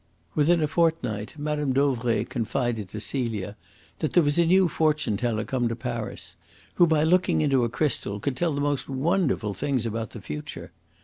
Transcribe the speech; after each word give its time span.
Within 0.33 0.63
a 0.63 0.67
fortnight 0.67 1.37
Mme. 1.37 1.73
Dauvray 1.73 2.23
confided 2.23 2.89
to 2.89 2.99
Celia 2.99 3.55
that 3.99 4.13
there 4.13 4.23
was 4.23 4.39
a 4.39 4.47
new 4.47 4.67
fortune 4.67 5.15
teller 5.15 5.43
come 5.43 5.67
to 5.67 5.75
Paris, 5.75 6.35
who, 6.73 6.87
by 6.87 7.03
looking 7.03 7.41
into 7.43 7.63
a 7.63 7.69
crystal, 7.69 8.19
could 8.19 8.35
tell 8.35 8.55
the 8.55 8.61
most 8.61 8.89
wonderful 8.89 9.53
things 9.53 9.85
about 9.85 10.09
the 10.09 10.19
future. 10.19 10.71